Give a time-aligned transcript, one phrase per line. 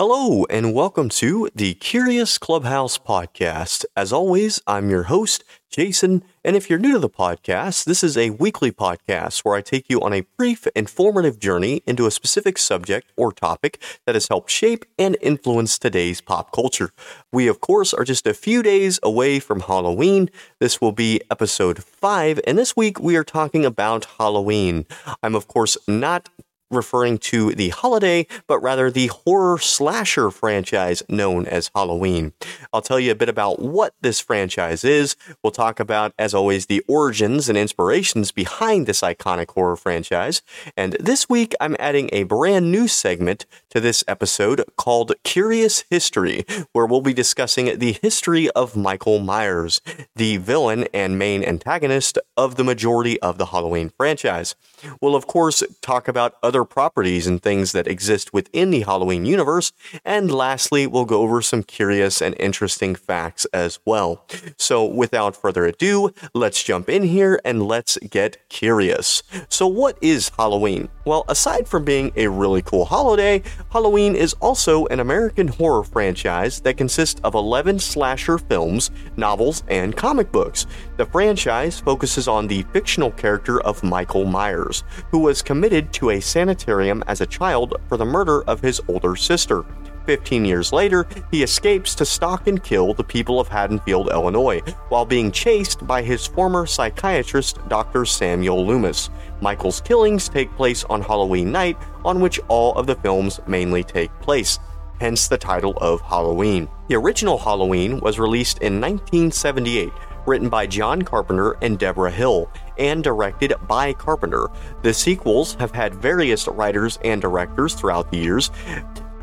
[0.00, 3.84] Hello, and welcome to the Curious Clubhouse podcast.
[3.96, 8.16] As always, I'm your host, Jason, and if you're new to the podcast, this is
[8.16, 12.58] a weekly podcast where I take you on a brief, informative journey into a specific
[12.58, 16.90] subject or topic that has helped shape and influence today's pop culture.
[17.32, 20.30] We, of course, are just a few days away from Halloween.
[20.60, 24.86] This will be episode 5, and this week we are talking about Halloween.
[25.24, 26.28] I'm, of course, not
[26.70, 32.32] referring to the holiday, but rather the horror slasher franchise known as Halloween.
[32.72, 35.16] I'll tell you a bit about what this franchise is.
[35.42, 40.42] We'll talk about, as always, the origins and inspirations behind this iconic horror franchise.
[40.76, 46.44] And this week, I'm adding a brand new segment to this episode called Curious History,
[46.72, 49.80] where we'll be discussing the history of Michael Myers,
[50.16, 54.54] the villain and main antagonist of the majority of the Halloween franchise.
[55.00, 59.72] We'll, of course, talk about other properties and things that exist within the Halloween universe.
[60.04, 64.24] And lastly, we'll go over some curious and interesting facts as well.
[64.56, 69.22] So, without further ado, let's jump in here and let's get curious.
[69.48, 70.88] So, what is Halloween?
[71.04, 76.60] Well, aside from being a really cool holiday, Halloween is also an American horror franchise
[76.60, 80.66] that consists of 11 slasher films, novels, and comic books.
[80.96, 86.20] The franchise focuses on the fictional character of Michael Myers, who was committed to a
[86.48, 89.66] sanitarium as a child for the murder of his older sister.
[90.06, 95.04] 15 years later, he escapes to stalk and kill the people of Haddonfield, Illinois, while
[95.04, 98.06] being chased by his former psychiatrist, Dr.
[98.06, 99.10] Samuel Loomis.
[99.42, 104.10] Michael's killings take place on Halloween night, on which all of the films mainly take
[104.22, 104.58] place,
[104.98, 106.66] hence the title of Halloween.
[106.88, 109.92] The original Halloween was released in 1978
[110.28, 114.48] written by John Carpenter and Debra Hill, and directed by Carpenter.
[114.82, 118.50] The sequels have had various writers and directors throughout the years.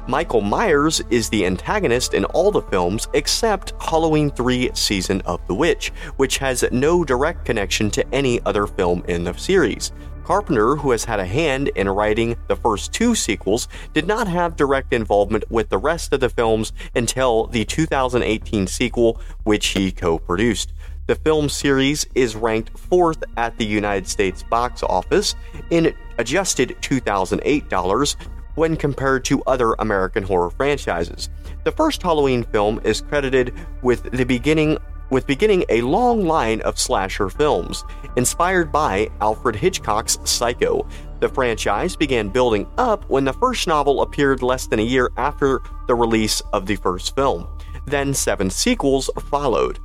[0.08, 5.56] Michael Myers is the antagonist in all the films except Halloween 3 Season of the
[5.56, 9.92] Witch, which has no direct connection to any other film in the series.
[10.26, 14.56] Carpenter, who has had a hand in writing the first two sequels, did not have
[14.56, 20.18] direct involvement with the rest of the films until the 2018 sequel, which he co
[20.18, 20.74] produced.
[21.08, 25.36] The film series is ranked fourth at the United States box office
[25.70, 28.18] in adjusted 2008 dollars
[28.56, 31.30] when compared to other American horror franchises.
[31.64, 34.80] The first Halloween film is credited with the beginning
[35.12, 40.88] with beginning a long line of slasher films, inspired by Alfred Hitchcock's Psycho.
[41.20, 45.62] The franchise began building up when the first novel appeared less than a year after
[45.88, 47.48] the release of the first film.
[47.86, 49.78] Then seven sequels followed.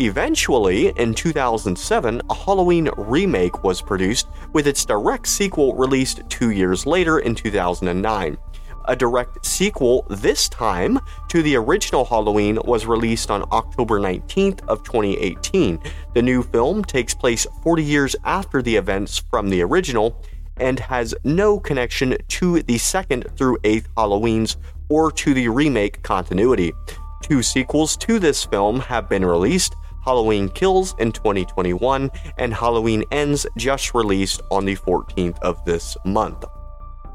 [0.00, 6.86] Eventually, in 2007, a Halloween remake was produced, with its direct sequel released two years
[6.86, 8.38] later in 2009.
[8.84, 14.84] A direct sequel this time to the original Halloween was released on October 19th of
[14.84, 15.80] 2018.
[16.14, 20.22] The new film takes place 40 years after the events from the original
[20.58, 24.56] and has no connection to the second through eighth Halloweens
[24.88, 26.72] or to the remake continuity.
[27.20, 29.74] Two sequels to this film have been released,
[30.08, 36.46] Halloween Kills in 2021, and Halloween Ends just released on the 14th of this month.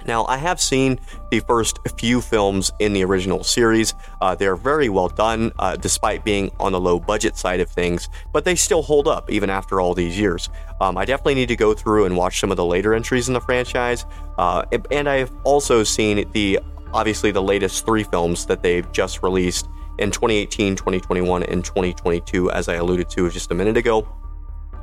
[0.06, 1.00] Now, I have seen
[1.32, 3.96] the first few films in the original series.
[4.22, 8.09] Uh, they're very well done, uh, despite being on the low budget side of things,
[8.32, 10.52] but they still hold up even after all these years.
[10.80, 13.34] Um, I definitely need to go through and watch some of the later entries in
[13.34, 14.06] the franchise.
[14.38, 16.59] Uh, and I've also seen the
[16.94, 19.68] obviously the latest three films that they've just released
[20.00, 24.08] in 2018, 2021, and 2022, as I alluded to just a minute ago.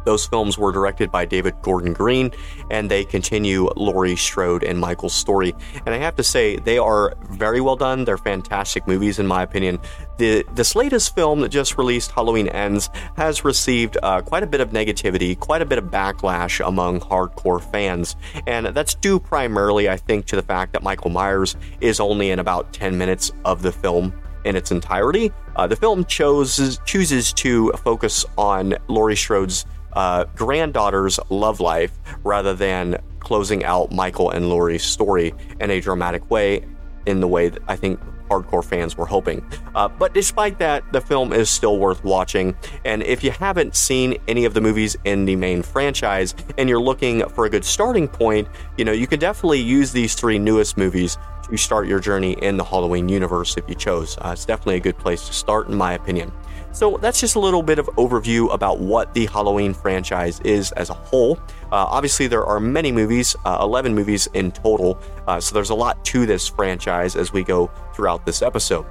[0.05, 2.31] Those films were directed by David Gordon Green,
[2.71, 5.55] and they continue Laurie Strode and Michael's story.
[5.85, 8.05] And I have to say, they are very well done.
[8.05, 9.79] They're fantastic movies, in my opinion.
[10.19, 14.61] The this latest film that just released, Halloween Ends, has received uh, quite a bit
[14.61, 18.17] of negativity, quite a bit of backlash among hardcore fans,
[18.47, 22.39] and that's due primarily, I think, to the fact that Michael Myers is only in
[22.39, 24.13] about 10 minutes of the film
[24.45, 25.33] in its entirety.
[25.57, 31.93] Uh, the film chose, chooses to focus on Laurie Strode's uh, granddaughter's love life
[32.23, 36.65] rather than closing out Michael and Laurie's story in a dramatic way,
[37.07, 38.01] in the way that I think
[38.31, 39.45] hardcore fans were hoping.
[39.75, 42.57] Uh, but despite that, the film is still worth watching.
[42.85, 46.81] And if you haven't seen any of the movies in the main franchise and you're
[46.81, 48.49] looking for a good starting point,
[48.79, 51.19] you know, you can definitely use these three newest movies
[51.51, 54.17] to start your journey in the Halloween universe if you chose.
[54.19, 56.33] Uh, it's definitely a good place to start, in my opinion.
[56.73, 60.89] So that's just a little bit of overview about what the Halloween franchise is as
[60.89, 61.37] a whole.
[61.65, 65.75] Uh, obviously, there are many movies, uh, 11 movies in total, uh, so there's a
[65.75, 68.87] lot to this franchise as we go throughout this episode.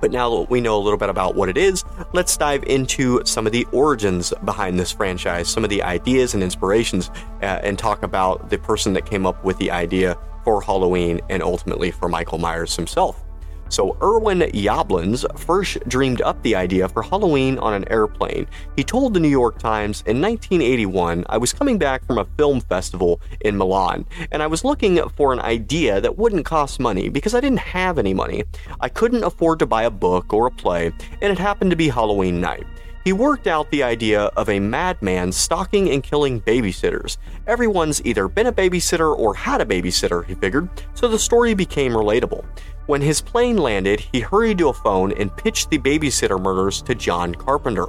[0.00, 3.20] But now that we know a little bit about what it is, let's dive into
[3.24, 7.10] some of the origins behind this franchise, some of the ideas and inspirations,
[7.42, 11.42] uh, and talk about the person that came up with the idea for Halloween and
[11.42, 13.22] ultimately for Michael Myers himself.
[13.70, 18.48] So, Irwin Yablans first dreamed up the idea for Halloween on an airplane.
[18.74, 22.60] He told the New York Times in 1981 I was coming back from a film
[22.62, 27.32] festival in Milan, and I was looking for an idea that wouldn't cost money because
[27.32, 28.42] I didn't have any money.
[28.80, 30.86] I couldn't afford to buy a book or a play,
[31.22, 32.66] and it happened to be Halloween night.
[33.04, 37.16] He worked out the idea of a madman stalking and killing babysitters.
[37.46, 41.92] Everyone's either been a babysitter or had a babysitter, he figured, so the story became
[41.92, 42.44] relatable.
[42.90, 46.96] When his plane landed, he hurried to a phone and pitched the babysitter murders to
[46.96, 47.86] John Carpenter.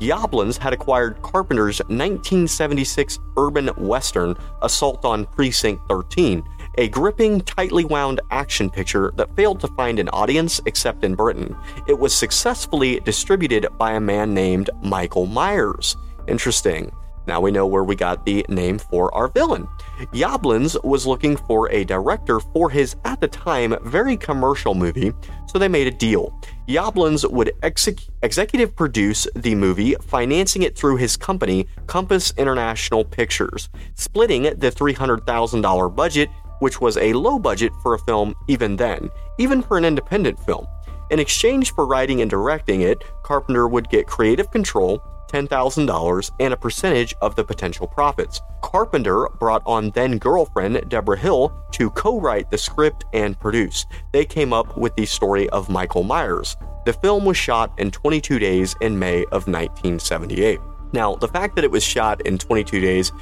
[0.00, 6.42] Yablans had acquired Carpenter's 1976 urban western, Assault on Precinct 13,
[6.76, 11.56] a gripping, tightly wound action picture that failed to find an audience except in Britain.
[11.86, 15.96] It was successfully distributed by a man named Michael Myers.
[16.26, 16.92] Interesting.
[17.28, 19.68] Now we know where we got the name for our villain.
[20.14, 25.12] Yablans was looking for a director for his, at the time, very commercial movie,
[25.46, 26.32] so they made a deal.
[26.66, 33.68] Yablans would exec- executive produce the movie, financing it through his company, Compass International Pictures,
[33.94, 39.60] splitting the $300,000 budget, which was a low budget for a film even then, even
[39.60, 40.66] for an independent film.
[41.10, 46.56] In exchange for writing and directing it, Carpenter would get creative control, $10,000 and a
[46.56, 48.40] percentage of the potential profits.
[48.62, 53.86] Carpenter brought on then girlfriend Debra Hill to co write the script and produce.
[54.12, 56.56] They came up with the story of Michael Myers.
[56.84, 60.58] The film was shot in 22 days in May of 1978.
[60.92, 63.12] Now, the fact that it was shot in 22 days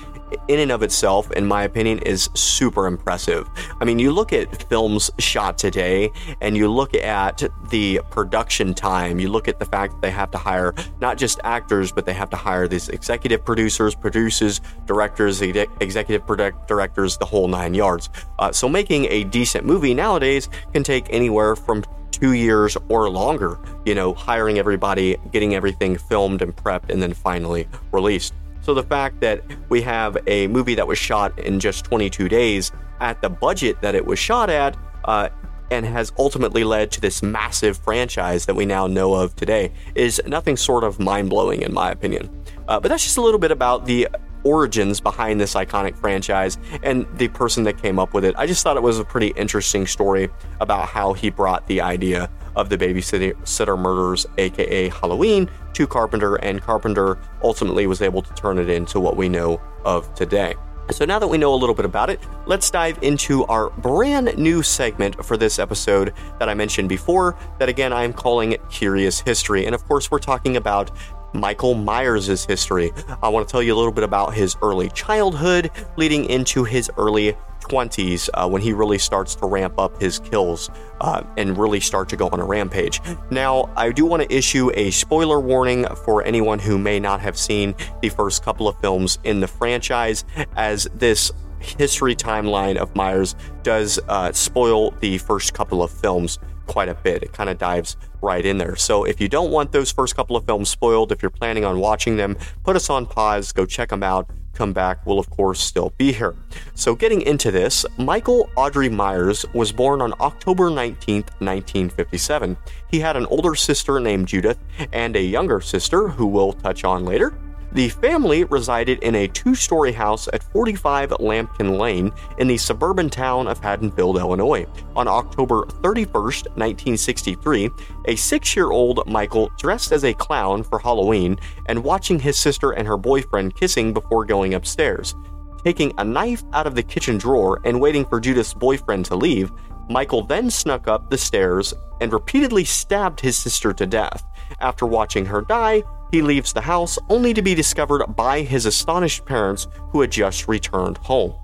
[0.48, 3.48] in and of itself, in my opinion, is super impressive.
[3.80, 6.10] I mean, you look at films shot today
[6.40, 10.30] and you look at the production time, you look at the fact that they have
[10.32, 15.40] to hire not just actors, but they have to hire these executive producers, producers, directors,
[15.42, 18.08] executive product directors, the whole nine yards.
[18.38, 23.58] Uh, so making a decent movie nowadays can take anywhere from two years or longer,
[23.84, 28.34] you know, hiring everybody, getting everything filmed and prepped, and then finally released.
[28.62, 32.72] So the fact that we have a movie that was shot in just 22 days
[33.00, 35.28] at the budget that it was shot at, uh,
[35.70, 40.20] and has ultimately led to this massive franchise that we now know of today is
[40.26, 42.30] nothing sort of mind blowing, in my opinion.
[42.68, 44.08] Uh, but that's just a little bit about the
[44.46, 48.34] origins behind this iconic franchise and the person that came up with it.
[48.38, 50.28] I just thought it was a pretty interesting story
[50.60, 56.62] about how he brought the idea of the babysitter murders, aka Halloween, to Carpenter, and
[56.62, 60.54] Carpenter ultimately was able to turn it into what we know of today.
[60.92, 64.38] So now that we know a little bit about it, let's dive into our brand
[64.38, 69.66] new segment for this episode that I mentioned before, that again I'm calling Curious History.
[69.66, 70.92] And of course, we're talking about
[71.40, 72.92] Michael Myers' history.
[73.22, 76.90] I want to tell you a little bit about his early childhood leading into his
[76.96, 81.80] early 20s uh, when he really starts to ramp up his kills uh, and really
[81.80, 83.00] start to go on a rampage.
[83.30, 87.36] Now, I do want to issue a spoiler warning for anyone who may not have
[87.36, 90.24] seen the first couple of films in the franchise,
[90.56, 96.88] as this history timeline of Myers does uh, spoil the first couple of films quite
[96.88, 97.22] a bit.
[97.22, 98.76] It kind of dives right in there.
[98.76, 101.78] So if you don't want those first couple of films spoiled, if you're planning on
[101.78, 104.28] watching them, put us on pause, go check them out.
[104.54, 106.34] Come back, we'll of course still be here.
[106.74, 112.56] So, getting into this, Michael Audrey Myers was born on October 19, 1957.
[112.90, 114.58] He had an older sister named Judith
[114.94, 117.34] and a younger sister who we'll touch on later.
[117.76, 123.10] The family resided in a two story house at 45 Lambkin Lane in the suburban
[123.10, 124.64] town of Haddonfield, Illinois.
[124.96, 127.68] On October 31, 1963,
[128.06, 132.70] a six year old Michael dressed as a clown for Halloween and watching his sister
[132.70, 135.14] and her boyfriend kissing before going upstairs.
[135.62, 139.52] Taking a knife out of the kitchen drawer and waiting for Judith's boyfriend to leave,
[139.90, 144.24] Michael then snuck up the stairs and repeatedly stabbed his sister to death.
[144.60, 149.24] After watching her die, he leaves the house only to be discovered by his astonished
[149.24, 151.34] parents who had just returned home.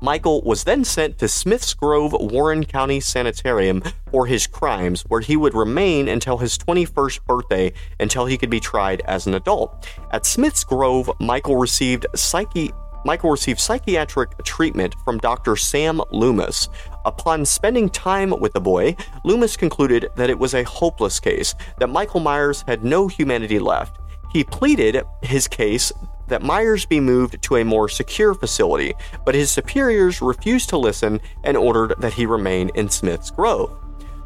[0.00, 5.36] Michael was then sent to Smiths Grove Warren County Sanitarium for his crimes, where he
[5.36, 9.88] would remain until his 21st birthday until he could be tried as an adult.
[10.12, 12.72] At Smiths Grove, Michael received psyche
[13.04, 15.56] Michael received psychiatric treatment from Dr.
[15.56, 16.68] Sam Loomis,
[17.08, 21.88] Upon spending time with the boy, Loomis concluded that it was a hopeless case, that
[21.88, 23.98] Michael Myers had no humanity left.
[24.30, 25.90] He pleaded his case
[26.26, 28.92] that Myers be moved to a more secure facility,
[29.24, 33.74] but his superiors refused to listen and ordered that he remain in Smith's Grove.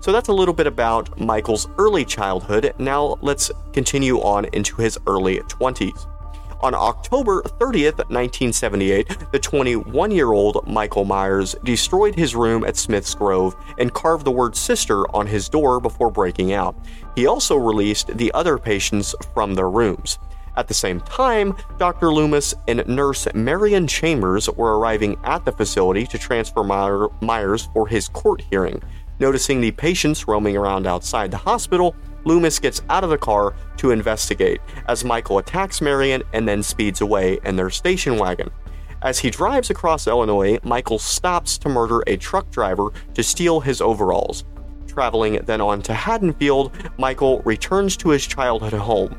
[0.00, 2.74] So that's a little bit about Michael's early childhood.
[2.80, 6.11] Now let's continue on into his early 20s.
[6.62, 13.16] On October 30th, 1978, the 21 year old Michael Myers destroyed his room at Smith's
[13.16, 16.76] Grove and carved the word sister on his door before breaking out.
[17.16, 20.20] He also released the other patients from their rooms.
[20.56, 22.12] At the same time, Dr.
[22.12, 28.06] Loomis and nurse Marion Chambers were arriving at the facility to transfer Myers for his
[28.06, 28.80] court hearing.
[29.18, 33.90] Noticing the patients roaming around outside the hospital, Loomis gets out of the car to
[33.90, 38.50] investigate as Michael attacks Marion and then speeds away in their station wagon.
[39.02, 43.80] As he drives across Illinois, Michael stops to murder a truck driver to steal his
[43.80, 44.44] overalls.
[44.86, 49.16] Traveling then on to Haddonfield, Michael returns to his childhood home.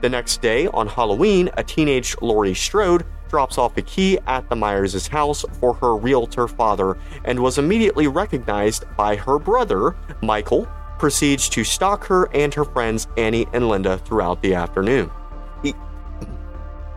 [0.00, 4.56] The next day, on Halloween, a teenage Laurie Strode drops off a key at the
[4.56, 11.48] Myers' house for her realtor father and was immediately recognized by her brother, Michael, proceeds
[11.50, 15.10] to stalk her and her friends Annie and Linda throughout the afternoon.
[15.62, 15.74] He,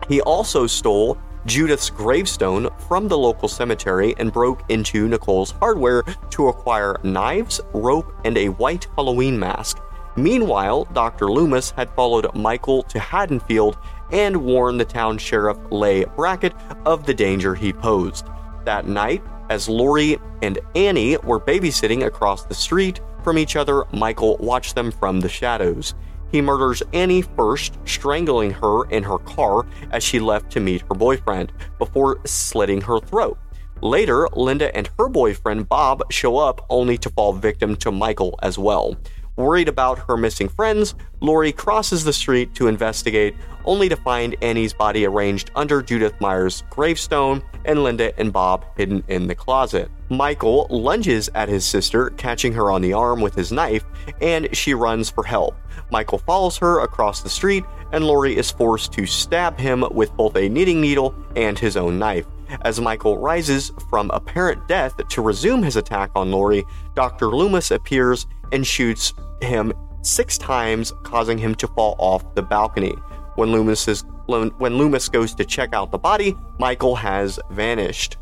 [0.08, 6.48] he also stole Judith's gravestone from the local cemetery and broke into Nicole's hardware to
[6.48, 9.78] acquire knives, rope, and a white Halloween mask.
[10.16, 11.30] Meanwhile, Dr.
[11.30, 13.78] Loomis had followed Michael to Haddonfield
[14.12, 16.54] and warned the town sheriff, Leigh Brackett,
[16.84, 18.26] of the danger he posed.
[18.64, 24.36] That night, as Laurie and Annie were babysitting across the street, from each other, Michael
[24.38, 25.94] watched them from the shadows.
[26.32, 30.94] He murders Annie first, strangling her in her car as she left to meet her
[30.94, 33.38] boyfriend, before slitting her throat.
[33.82, 38.58] Later, Linda and her boyfriend Bob show up only to fall victim to Michael as
[38.58, 38.94] well.
[39.40, 44.74] Worried about her missing friends, Laurie crosses the street to investigate, only to find Annie's
[44.74, 49.90] body arranged under Judith Myers' gravestone and Linda and Bob hidden in the closet.
[50.10, 53.84] Michael lunges at his sister, catching her on the arm with his knife,
[54.20, 55.56] and she runs for help.
[55.90, 60.36] Michael follows her across the street, and Laurie is forced to stab him with both
[60.36, 62.26] a knitting needle and his own knife.
[62.62, 66.64] As Michael rises from apparent death to resume his attack on Laurie,
[66.94, 67.28] Dr.
[67.28, 72.94] Loomis appears and shoots him six times, causing him to fall off the balcony.
[73.36, 78.16] When Loomis, is, when Loomis goes to check out the body, Michael has vanished.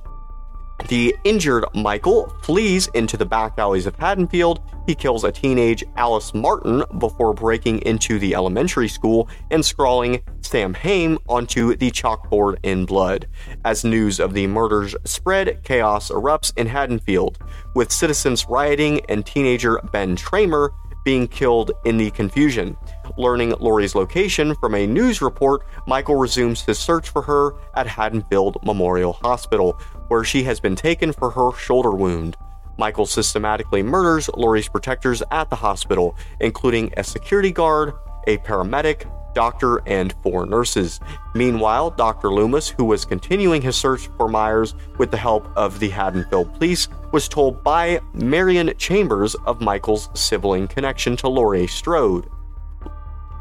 [0.86, 4.62] The injured Michael flees into the back alleys of Haddonfield.
[4.86, 11.18] He kills a teenage Alice Martin before breaking into the elementary school and scrawling Samhain
[11.28, 13.26] onto the chalkboard in blood.
[13.66, 17.38] As news of the murders spread, chaos erupts in Haddonfield,
[17.74, 20.70] with citizens rioting and teenager Ben Tramer
[21.08, 22.76] being killed in the confusion.
[23.16, 28.58] Learning Laurie's location from a news report, Michael resumes his search for her at Haddonfield
[28.62, 32.36] Memorial Hospital, where she has been taken for her shoulder wound.
[32.76, 37.94] Michael systematically murders Laurie's protectors at the hospital, including a security guard,
[38.26, 41.00] a paramedic, doctor, and four nurses.
[41.34, 42.30] Meanwhile, Dr.
[42.30, 46.86] Loomis, who was continuing his search for Myers with the help of the Haddonfield police,
[47.12, 52.28] was told by Marion Chambers of Michael's sibling connection to Laurie Strode.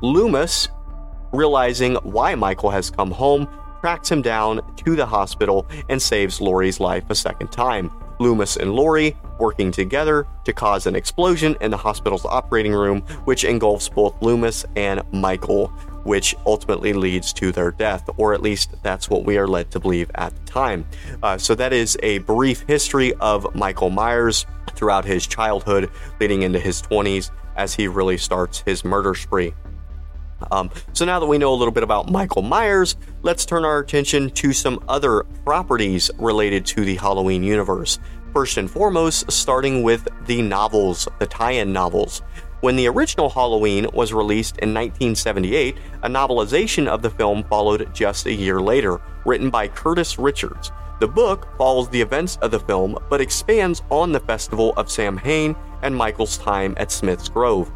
[0.01, 0.69] Loomis,
[1.33, 3.47] realizing why Michael has come home,
[3.81, 7.91] tracks him down to the hospital and saves Laurie's life a second time.
[8.19, 13.43] Loomis and Laurie working together to cause an explosion in the hospital's operating room, which
[13.43, 15.71] engulfs both Loomis and Michael,
[16.07, 19.79] which ultimately leads to their death, or at least that's what we are led to
[19.79, 20.87] believe at the time.
[21.21, 26.59] Uh, so, that is a brief history of Michael Myers throughout his childhood, leading into
[26.59, 29.53] his 20s as he really starts his murder spree.
[30.51, 33.79] Um, so now that we know a little bit about Michael Myers, let's turn our
[33.79, 37.99] attention to some other properties related to the Halloween universe.
[38.33, 42.21] First and foremost, starting with the novels, the tie in novels.
[42.61, 48.25] When the original Halloween was released in 1978, a novelization of the film followed just
[48.25, 50.71] a year later, written by Curtis Richards.
[50.99, 55.17] The book follows the events of the film but expands on the festival of Sam
[55.17, 57.71] Samhain and Michael's time at Smith's Grove.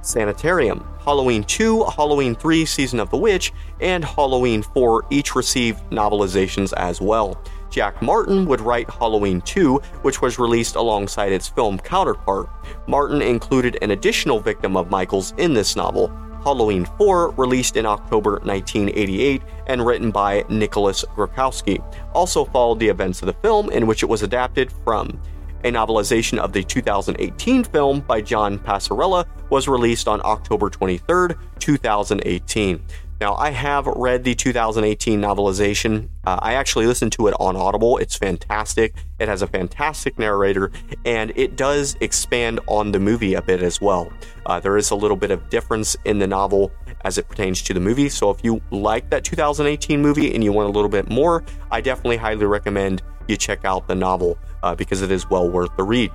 [0.00, 0.82] Sanitarium.
[1.04, 6.98] Halloween 2, Halloween 3, Season of the Witch, and Halloween 4 each received novelizations as
[6.98, 7.38] well.
[7.74, 12.48] Jack Martin would write Halloween 2, which was released alongside its film counterpart.
[12.86, 16.06] Martin included an additional victim of Michael's in this novel,
[16.44, 23.22] Halloween 4, released in October 1988 and written by Nicholas Grabowski, also followed the events
[23.22, 25.20] of the film in which it was adapted from
[25.64, 32.84] a novelization of the 2018 film by John Passarella, was released on October 23, 2018.
[33.24, 36.10] Now, I have read the 2018 novelization.
[36.26, 37.96] Uh, I actually listened to it on Audible.
[37.96, 38.96] It's fantastic.
[39.18, 40.70] It has a fantastic narrator,
[41.06, 44.12] and it does expand on the movie a bit as well.
[44.44, 46.70] Uh, there is a little bit of difference in the novel
[47.06, 48.10] as it pertains to the movie.
[48.10, 51.80] So, if you like that 2018 movie and you want a little bit more, I
[51.80, 55.82] definitely highly recommend you check out the novel uh, because it is well worth the
[55.82, 56.10] read.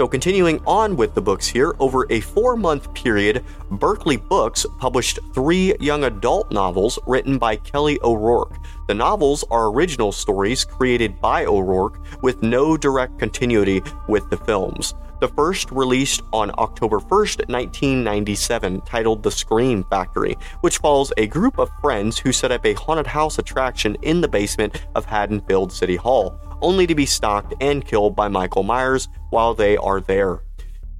[0.00, 5.18] So, continuing on with the books here, over a four month period, Berkley Books published
[5.34, 8.56] three young adult novels written by Kelly O'Rourke.
[8.88, 14.94] The novels are original stories created by O'Rourke with no direct continuity with the films.
[15.20, 21.58] The first released on October 1st, 1997, titled The Scream Factory, which follows a group
[21.58, 25.96] of friends who set up a haunted house attraction in the basement of Haddonfield City
[25.96, 30.40] Hall only to be stalked and killed by Michael Myers while they are there.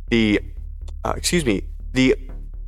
[0.09, 0.41] The,
[1.05, 2.17] uh, excuse me, the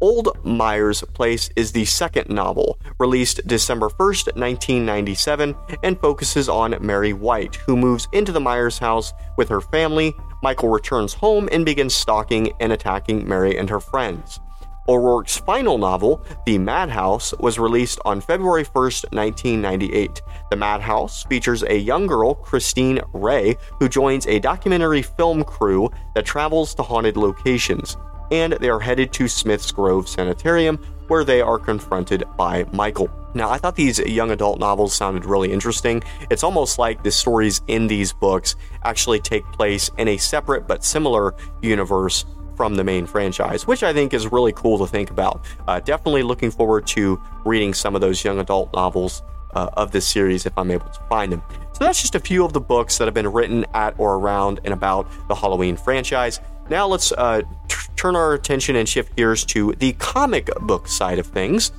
[0.03, 5.55] Old Myers Place is the second novel, released December 1st, 1997,
[5.85, 10.13] and focuses on Mary White, who moves into the Myers house with her family.
[10.43, 14.41] Michael returns home and begins stalking and attacking Mary and her friends.
[14.89, 20.23] O'Rourke's final novel, The Madhouse, was released on February 1, 1998.
[20.51, 26.27] The Madhouse features a young girl, Christine Ray, who joins a documentary film crew that
[26.27, 27.97] travels to haunted locations,
[28.33, 33.09] and they are headed to Smith's Grove Sanitarium, where they are confronted by Michael.
[33.35, 36.03] Now, I thought these young adult novels sounded really interesting.
[36.29, 40.85] It's almost like the stories in these books actually take place in a separate but
[40.85, 42.25] similar universe
[42.57, 45.45] from the main franchise, which I think is really cool to think about.
[45.67, 49.23] Uh, definitely looking forward to reading some of those young adult novels
[49.55, 51.43] uh, of this series if I'm able to find them.
[51.73, 54.61] So that's just a few of the books that have been written at or around
[54.65, 56.41] and about the Halloween franchise.
[56.71, 61.19] Now let's uh, t- turn our attention and shift gears to the comic book side
[61.19, 61.73] of things.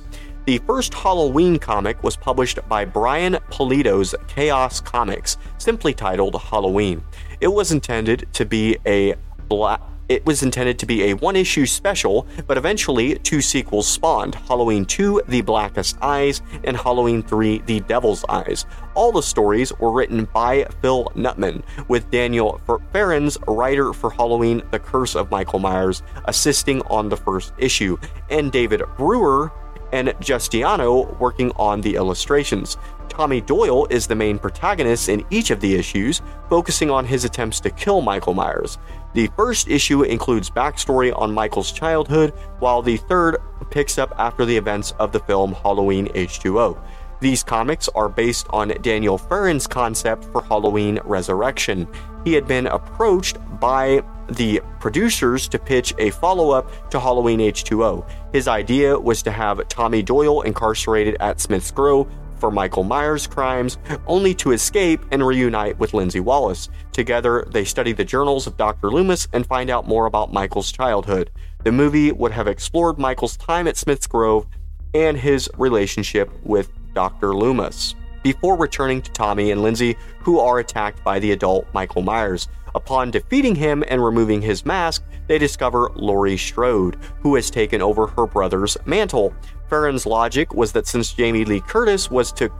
[0.46, 7.02] The first Halloween comic was published by Brian Pulido's Chaos Comics, simply titled Halloween.
[7.40, 9.14] It was intended to be a
[9.48, 14.34] black it was intended to be a one issue special, but eventually two sequels spawned
[14.34, 18.66] Halloween 2, The Blackest Eyes, and Halloween 3, The Devil's Eyes.
[18.94, 22.60] All the stories were written by Phil Nutman, with Daniel
[22.92, 27.96] Farrands, writer for Halloween The Curse of Michael Myers, assisting on the first issue,
[28.30, 29.52] and David Brewer
[29.92, 32.76] and Justiano working on the illustrations.
[33.14, 37.60] Tommy Doyle is the main protagonist in each of the issues, focusing on his attempts
[37.60, 38.76] to kill Michael Myers.
[39.12, 43.36] The first issue includes backstory on Michael's childhood, while the third
[43.70, 46.76] picks up after the events of the film Halloween H2O.
[47.20, 51.86] These comics are based on Daniel Farrands' concept for Halloween Resurrection.
[52.24, 58.04] He had been approached by the producers to pitch a follow up to Halloween H2O.
[58.32, 62.08] His idea was to have Tommy Doyle incarcerated at Smith's Grove
[62.44, 66.68] for Michael Myers' crimes, only to escape and reunite with Lindsay Wallace.
[66.92, 68.90] Together, they study the journals of Dr.
[68.90, 71.30] Loomis and find out more about Michael's childhood.
[71.62, 74.46] The movie would have explored Michael's time at Smith's Grove
[74.92, 77.34] and his relationship with Dr.
[77.34, 82.48] Loomis, before returning to Tommy and Lindsay, who are attacked by the adult Michael Myers.
[82.74, 88.08] Upon defeating him and removing his mask, they discover Laurie Strode, who has taken over
[88.08, 89.32] her brother's mantle.
[89.68, 92.50] Farrands' logic was that since Jamie Lee Curtis was to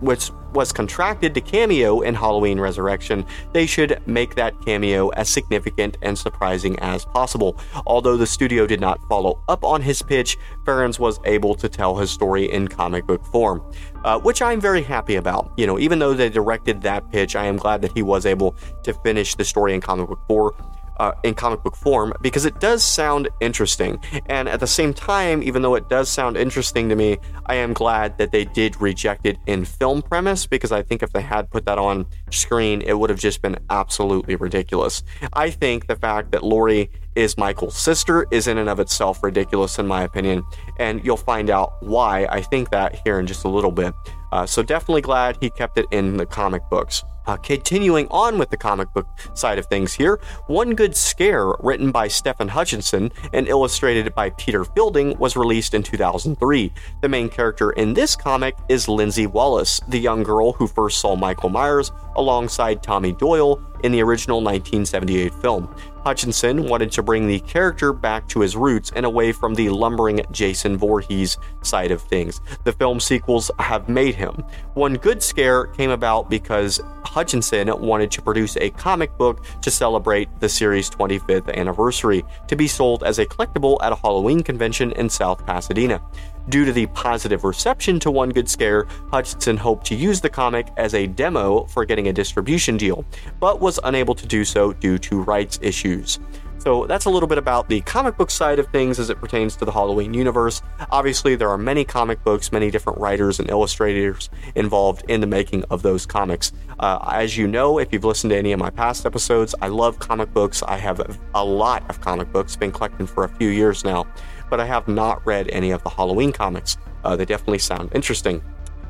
[0.00, 5.98] which was contracted to cameo in Halloween Resurrection, they should make that cameo as significant
[6.02, 7.58] and surprising as possible.
[7.86, 11.96] Although the studio did not follow up on his pitch, Farrands was able to tell
[11.96, 13.62] his story in comic book form,
[14.04, 15.52] uh, which I'm very happy about.
[15.56, 18.56] You know, even though they directed that pitch, I am glad that he was able
[18.84, 20.54] to finish the story in comic book form
[20.98, 23.98] uh, in comic book form because it does sound interesting.
[24.26, 27.72] And at the same time, even though it does sound interesting to me, I am
[27.72, 31.50] glad that they did reject it in film premise because I think if they had
[31.50, 35.02] put that on screen, it would have just been absolutely ridiculous.
[35.32, 39.78] I think the fact that Laurie is Michael's sister is in and of itself ridiculous,
[39.78, 40.44] in my opinion.
[40.78, 43.92] And you'll find out why I think that here in just a little bit.
[44.30, 47.02] Uh, so definitely glad he kept it in the comic books.
[47.28, 51.92] Uh, continuing on with the comic book side of things here, One Good Scare, written
[51.92, 56.72] by Stephen Hutchinson and illustrated by Peter Fielding, was released in 2003.
[57.02, 61.16] The main character in this comic is Lindsay Wallace, the young girl who first saw
[61.16, 65.68] Michael Myers alongside Tommy Doyle in the original 1978 film.
[66.08, 70.22] Hutchinson wanted to bring the character back to his roots and away from the lumbering
[70.30, 72.40] Jason Voorhees side of things.
[72.64, 74.42] The film sequels have made him.
[74.72, 80.30] One good scare came about because Hutchinson wanted to produce a comic book to celebrate
[80.40, 85.10] the series' 25th anniversary to be sold as a collectible at a Halloween convention in
[85.10, 86.00] South Pasadena.
[86.48, 90.68] Due to the positive reception to One Good Scare, Hutchinson hoped to use the comic
[90.78, 93.04] as a demo for getting a distribution deal,
[93.38, 96.18] but was unable to do so due to rights issues.
[96.56, 99.56] So that's a little bit about the comic book side of things as it pertains
[99.56, 100.60] to the Halloween universe.
[100.90, 105.64] Obviously, there are many comic books, many different writers and illustrators involved in the making
[105.64, 106.52] of those comics.
[106.80, 109.98] Uh, as you know, if you've listened to any of my past episodes, I love
[109.98, 110.62] comic books.
[110.62, 114.06] I have a lot of comic books, been collecting for a few years now
[114.50, 116.76] but I have not read any of the Halloween comics.
[117.04, 118.42] Uh, they definitely sound interesting.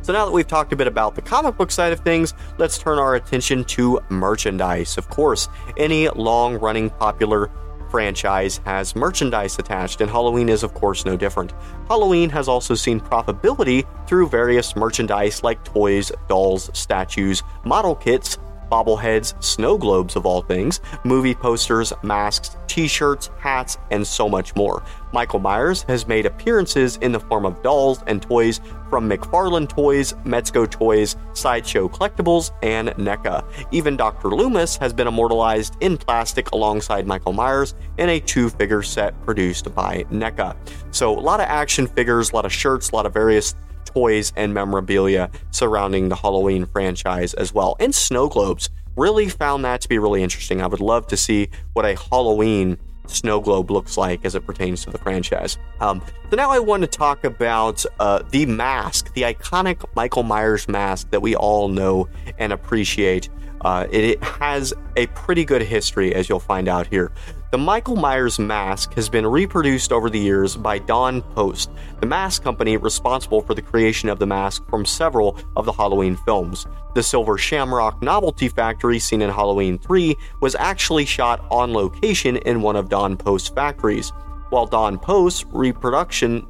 [0.03, 2.79] So now that we've talked a bit about the comic book side of things, let's
[2.79, 4.97] turn our attention to merchandise.
[4.97, 7.51] Of course, any long running popular
[7.90, 11.53] franchise has merchandise attached, and Halloween is, of course, no different.
[11.88, 18.38] Halloween has also seen profitability through various merchandise like toys, dolls, statues, model kits,
[18.71, 24.55] bobbleheads, snow globes of all things, movie posters, masks, t shirts, hats, and so much
[24.55, 24.83] more.
[25.12, 30.12] Michael Myers has made appearances in the form of dolls and toys from McFarlane Toys,
[30.25, 33.44] Mezco Toys, Sideshow Collectibles, and NECA.
[33.71, 34.29] Even Dr.
[34.29, 39.75] Loomis has been immortalized in plastic alongside Michael Myers in a two figure set produced
[39.75, 40.57] by NECA.
[40.90, 44.33] So, a lot of action figures, a lot of shirts, a lot of various toys
[44.37, 47.77] and memorabilia surrounding the Halloween franchise as well.
[47.81, 48.71] And snow globes.
[48.97, 50.61] Really found that to be really interesting.
[50.61, 54.85] I would love to see what a Halloween snow globe looks like as it pertains
[54.85, 55.59] to the franchise.
[55.81, 60.68] Um, so now I want to talk about uh, the mask, the iconic Michael Myers
[60.68, 63.29] mask that we all know and appreciate.
[63.62, 67.11] Uh, it, it has a pretty good history, as you'll find out here.
[67.51, 72.43] The Michael Myers mask has been reproduced over the years by Don Post, the mask
[72.43, 76.67] company responsible for the creation of the mask from several of the Halloween films.
[76.95, 82.61] The Silver Shamrock Novelty Factory, seen in Halloween 3, was actually shot on location in
[82.61, 84.13] one of Don Post's factories.
[84.51, 86.47] While Don Post's reproduction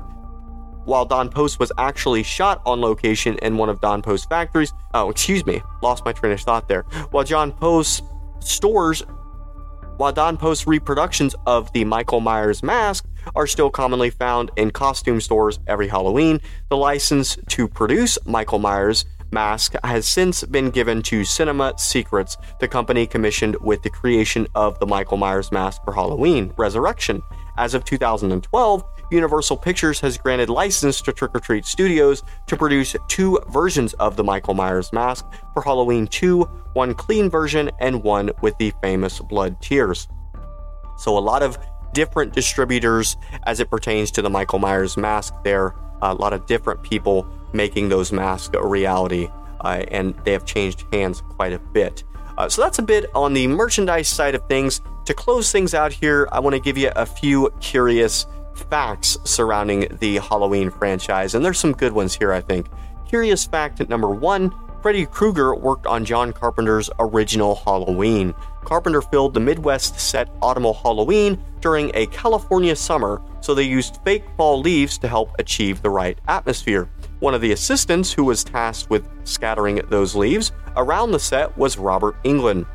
[0.84, 4.72] while Don Post was actually shot on location in one of Don Post's factories.
[4.94, 6.84] Oh, excuse me, lost my train of thought there.
[7.10, 8.02] While John Post's
[8.40, 9.02] stores
[9.98, 15.20] while Don Post reproductions of the Michael Myers mask are still commonly found in costume
[15.20, 21.24] stores every Halloween, the license to produce Michael Myers mask has since been given to
[21.24, 26.54] Cinema Secrets, the company commissioned with the creation of the Michael Myers mask for Halloween
[26.56, 27.20] Resurrection.
[27.56, 32.94] As of 2012, Universal Pictures has granted license to Trick or Treat Studios to produce
[33.08, 36.42] two versions of the Michael Myers mask for Halloween 2,
[36.74, 40.08] one clean version and one with the famous blood tears.
[40.98, 41.58] So, a lot of
[41.94, 45.74] different distributors as it pertains to the Michael Myers mask there.
[46.02, 49.28] A lot of different people making those masks a reality,
[49.62, 52.04] uh, and they have changed hands quite a bit.
[52.36, 54.80] Uh, so that's a bit on the merchandise side of things.
[55.06, 58.26] To close things out here, I want to give you a few curious
[58.58, 62.66] facts surrounding the Halloween franchise, and there's some good ones here, I think.
[63.08, 68.32] Curious fact number one Freddy Krueger worked on John Carpenter's original Halloween.
[68.64, 74.24] Carpenter filmed the Midwest set Autumnal Halloween during a California summer, so they used fake
[74.36, 76.88] fall leaves to help achieve the right atmosphere.
[77.18, 81.76] One of the assistants who was tasked with scattering those leaves around the set was
[81.76, 82.66] Robert Englund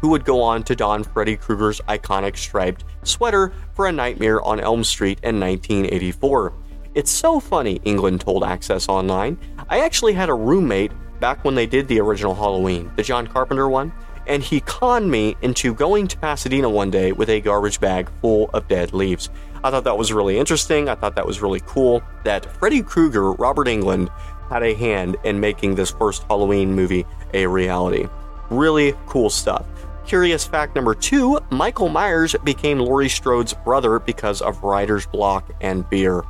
[0.00, 4.60] who would go on to don Freddy Krueger's iconic striped sweater for A Nightmare on
[4.60, 6.52] Elm Street in 1984.
[6.94, 9.38] It's so funny, Englund told Access Online.
[9.68, 13.68] I actually had a roommate back when they did the original Halloween, the John Carpenter
[13.68, 13.92] one,
[14.26, 18.50] and he conned me into going to Pasadena one day with a garbage bag full
[18.52, 19.30] of dead leaves.
[19.64, 20.88] I thought that was really interesting.
[20.88, 24.08] I thought that was really cool that Freddy Krueger, Robert Englund,
[24.50, 28.06] had a hand in making this first Halloween movie a reality.
[28.50, 29.66] Really cool stuff.
[30.08, 35.88] Curious fact number two Michael Myers became Laurie Strode's brother because of writer's block and
[35.90, 36.24] beer.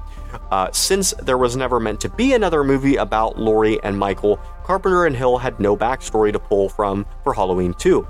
[0.50, 5.06] Uh, since there was never meant to be another movie about Laurie and Michael, Carpenter
[5.06, 8.04] and Hill had no backstory to pull from for Halloween 2.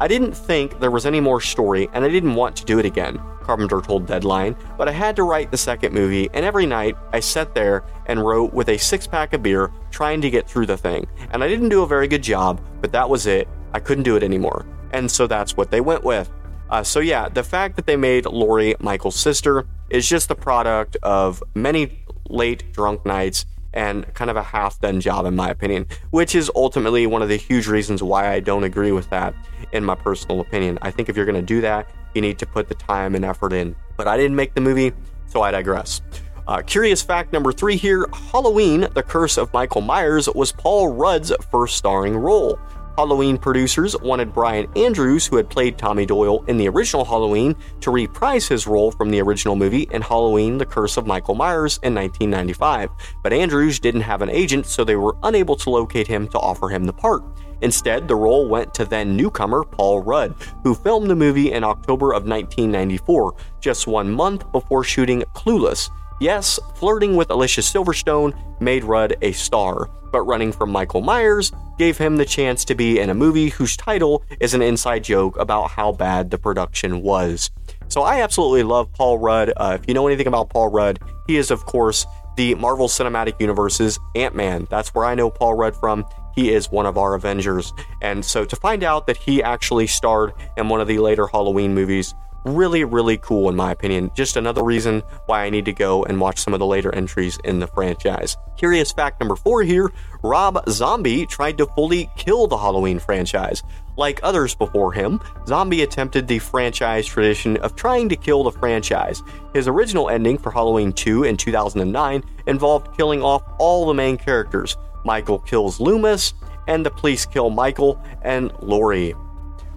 [0.00, 2.84] I didn't think there was any more story, and I didn't want to do it
[2.84, 6.96] again, Carpenter told Deadline, but I had to write the second movie, and every night
[7.12, 10.66] I sat there and wrote with a six pack of beer, trying to get through
[10.66, 11.06] the thing.
[11.30, 13.46] And I didn't do a very good job, but that was it.
[13.72, 16.30] I couldn't do it anymore and so that's what they went with.
[16.70, 20.96] Uh, so yeah, the fact that they made Laurie Michael's sister is just the product
[21.02, 25.86] of many late drunk nights and kind of a half done job, in my opinion,
[26.10, 29.34] which is ultimately one of the huge reasons why I don't agree with that,
[29.72, 30.78] in my personal opinion.
[30.82, 33.24] I think if you're going to do that, you need to put the time and
[33.24, 33.74] effort in.
[33.96, 34.92] But I didn't make the movie,
[35.26, 36.02] so I digress.
[36.46, 41.32] Uh, curious fact number three here Halloween, The Curse of Michael Myers, was Paul Rudd's
[41.50, 42.58] first starring role.
[42.98, 47.90] Halloween producers wanted Brian Andrews, who had played Tommy Doyle in the original Halloween, to
[47.90, 51.94] reprise his role from the original movie in Halloween The Curse of Michael Myers in
[51.94, 52.90] 1995.
[53.22, 56.68] But Andrews didn't have an agent, so they were unable to locate him to offer
[56.68, 57.22] him the part.
[57.62, 62.12] Instead, the role went to then newcomer Paul Rudd, who filmed the movie in October
[62.12, 65.88] of 1994, just one month before shooting Clueless.
[66.20, 71.98] Yes, flirting with Alicia Silverstone made Rudd a star, but running from Michael Myers gave
[71.98, 75.70] him the chance to be in a movie whose title is an inside joke about
[75.70, 77.50] how bad the production was.
[77.88, 79.52] So I absolutely love Paul Rudd.
[79.56, 83.40] Uh, if you know anything about Paul Rudd, he is, of course, the Marvel Cinematic
[83.40, 84.66] Universe's Ant Man.
[84.70, 86.06] That's where I know Paul Rudd from.
[86.34, 87.72] He is one of our Avengers.
[88.00, 91.74] And so to find out that he actually starred in one of the later Halloween
[91.74, 94.10] movies really, really cool in my opinion.
[94.14, 97.38] Just another reason why I need to go and watch some of the later entries
[97.44, 98.36] in the franchise.
[98.56, 103.62] Curious fact number four here Rob Zombie tried to fully kill the Halloween franchise.
[103.96, 109.22] Like others before him, Zombie attempted the franchise tradition of trying to kill the franchise.
[109.52, 114.76] His original ending for Halloween 2 in 2009 involved killing off all the main characters.
[115.04, 116.32] Michael kills Loomis,
[116.68, 119.14] and the police kill Michael and Laurie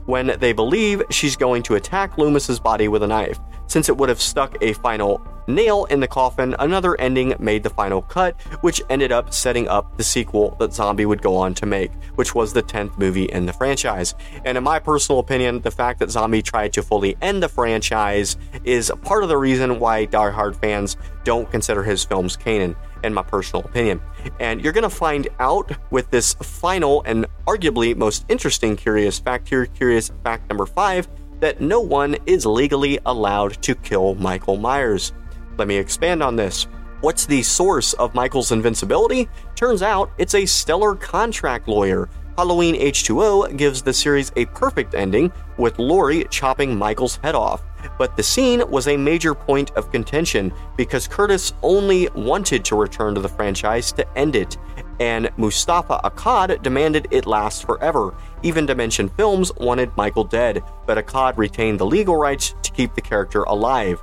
[0.05, 3.39] when they believe she's going to attack Loomis's body with a knife.
[3.67, 7.69] Since it would have stuck a final nail in the coffin, another ending made the
[7.69, 11.65] final cut, which ended up setting up the sequel that Zombie would go on to
[11.65, 14.15] make, which was the 10th movie in the franchise.
[14.43, 18.37] And in my personal opinion, the fact that Zombie tried to fully end the franchise
[18.63, 23.13] is part of the reason why Die Hard fans don't consider his films canon in
[23.13, 24.01] my personal opinion.
[24.39, 29.47] And you're going to find out with this final and arguably most interesting curious fact
[29.47, 31.07] here, curious fact number five,
[31.39, 35.13] that no one is legally allowed to kill Michael Myers.
[35.57, 36.67] Let me expand on this.
[37.01, 39.29] What's the source of Michael's invincibility?
[39.55, 42.09] Turns out it's a stellar contract lawyer.
[42.37, 47.61] Halloween H2O gives the series a perfect ending, with Laurie chopping Michael's head off.
[47.97, 53.15] But the scene was a major point of contention because Curtis only wanted to return
[53.15, 54.57] to the franchise to end it,
[54.99, 58.13] and Moustapha Akkad demanded it last forever.
[58.43, 63.01] Even Dimension Films wanted Michael dead, but Akkad retained the legal rights to keep the
[63.01, 64.01] character alive.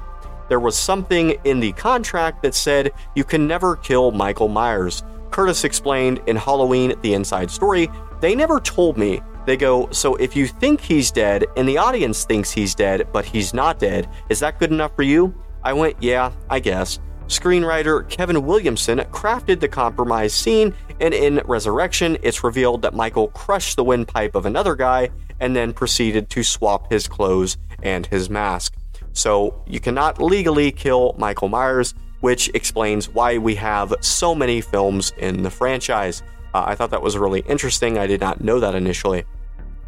[0.48, 5.02] There was something in the contract that said you can never kill Michael Myers.
[5.30, 7.88] Curtis explained in Halloween The Inside Story,
[8.20, 12.24] they never told me they go, So if you think he's dead and the audience
[12.24, 15.34] thinks he's dead, but he's not dead, is that good enough for you?
[15.62, 16.98] I went, Yeah, I guess.
[17.26, 23.76] Screenwriter Kevin Williamson crafted the compromise scene, and in Resurrection, it's revealed that Michael crushed
[23.76, 25.08] the windpipe of another guy
[25.40, 28.74] and then proceeded to swap his clothes and his mask.
[29.12, 35.12] So you cannot legally kill Michael Myers, which explains why we have so many films
[35.18, 36.22] in the franchise.
[36.54, 37.98] Uh, I thought that was really interesting.
[37.98, 39.24] I did not know that initially.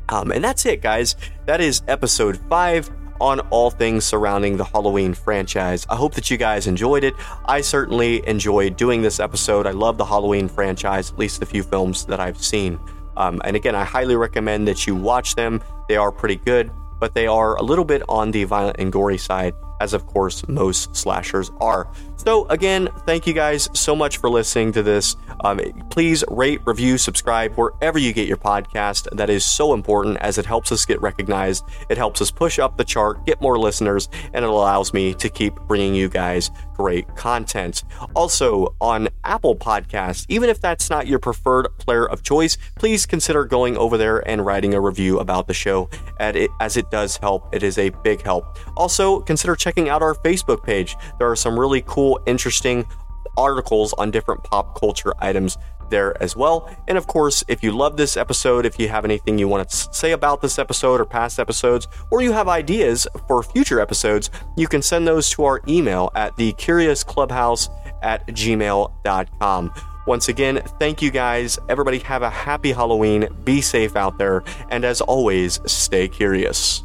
[0.09, 1.17] Um, and that's it, guys.
[1.47, 5.87] That is episode five on all things surrounding the Halloween franchise.
[5.89, 7.15] I hope that you guys enjoyed it.
[7.47, 9.67] I certainly enjoyed doing this episode.
[9.67, 12.79] I love the Halloween franchise, at least the few films that I've seen.
[13.17, 15.63] Um, and again, I highly recommend that you watch them.
[15.89, 19.19] They are pretty good, but they are a little bit on the violent and gory
[19.19, 21.89] side as of course most slashers are.
[22.17, 25.17] So, again, thank you guys so much for listening to this.
[25.45, 25.61] Um,
[25.91, 29.09] please rate, review, subscribe wherever you get your podcast.
[29.13, 31.65] That is so important as it helps us get recognized.
[31.89, 35.29] It helps us push up the chart, get more listeners, and it allows me to
[35.29, 37.83] keep bringing you guys great content.
[38.15, 43.45] Also, on Apple Podcasts, even if that's not your preferred player of choice, please consider
[43.45, 45.89] going over there and writing a review about the show,
[46.21, 47.55] And as it does help.
[47.55, 48.59] It is a big help.
[48.77, 50.97] Also, consider checking out our Facebook page.
[51.19, 52.85] There are some really cool, interesting
[53.37, 55.59] articles on different pop culture items
[55.95, 56.69] there as well.
[56.89, 59.77] And of course, if you love this episode, if you have anything you want to
[59.95, 64.67] say about this episode or past episodes, or you have ideas for future episodes, you
[64.67, 67.69] can send those to our email at thecuriousclubhouse
[68.03, 69.73] at gmail.com.
[70.07, 71.59] Once again, thank you guys.
[71.69, 73.27] Everybody have a happy Halloween.
[73.45, 74.45] Be safe out there.
[74.71, 76.84] And as always, stay curious.